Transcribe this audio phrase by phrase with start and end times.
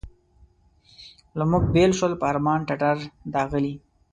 [1.37, 2.97] له موږ بېل شول په ارمان ټټر
[3.33, 3.75] داغلي.